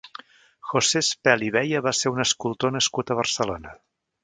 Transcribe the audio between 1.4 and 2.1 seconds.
i Beya va